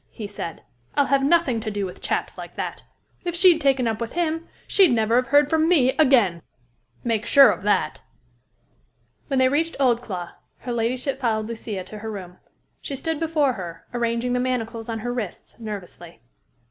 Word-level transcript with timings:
he 0.09 0.25
said. 0.25 0.63
"I'll 0.95 1.05
have 1.13 1.21
nothing 1.23 1.59
to 1.59 1.69
do 1.69 1.85
with 1.85 2.01
chaps 2.01 2.35
like 2.35 2.55
that. 2.55 2.83
If 3.23 3.35
she'd 3.35 3.61
taken 3.61 3.85
up 3.87 4.01
with 4.01 4.13
him, 4.13 4.47
she'd 4.65 4.91
never 4.91 5.15
have 5.17 5.27
heard 5.27 5.47
from 5.47 5.69
me 5.69 5.91
again. 5.97 6.41
Make 7.03 7.27
sure 7.27 7.51
of 7.51 7.61
that." 7.61 8.01
When 9.27 9.37
they 9.37 9.47
reached 9.47 9.75
Oldclough, 9.79 10.31
her 10.61 10.71
ladyship 10.73 11.19
followed 11.21 11.45
Lucia 11.47 11.83
to 11.83 11.99
her 11.99 12.09
room. 12.09 12.37
She 12.81 12.95
stood 12.95 13.19
before 13.19 13.53
her, 13.53 13.85
arranging 13.93 14.33
the 14.33 14.39
manacles 14.39 14.89
on 14.89 15.01
her 15.01 15.13
wrists 15.13 15.59
nervously. 15.59 16.19